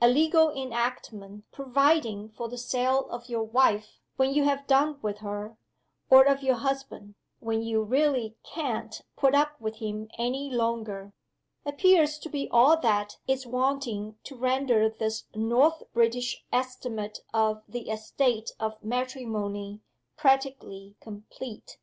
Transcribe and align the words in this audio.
A 0.00 0.08
legal 0.08 0.50
enactment 0.50 1.44
providing 1.52 2.30
for 2.30 2.48
the 2.48 2.58
sale 2.58 3.08
of 3.10 3.28
your 3.28 3.44
wife, 3.44 4.00
when 4.16 4.34
you 4.34 4.42
have 4.42 4.66
done 4.66 4.98
with 5.02 5.18
her, 5.18 5.56
or 6.10 6.24
of 6.24 6.42
your 6.42 6.56
husband; 6.56 7.14
when 7.38 7.62
you 7.62 7.84
"really 7.84 8.34
can't 8.42 9.02
put 9.14 9.36
up 9.36 9.52
with 9.60 9.76
him 9.76 10.08
any 10.18 10.50
longer," 10.50 11.12
appears 11.64 12.18
to 12.18 12.28
be 12.28 12.48
all 12.50 12.76
that 12.80 13.18
is 13.28 13.46
wanting 13.46 14.16
to 14.24 14.34
render 14.34 14.90
this 14.90 15.26
North 15.32 15.84
British 15.92 16.44
estimate 16.52 17.20
of 17.32 17.62
the 17.68 17.88
"Estate 17.88 18.50
of 18.58 18.82
Matrimony" 18.82 19.78
practically 20.16 20.96
complete. 21.00 21.78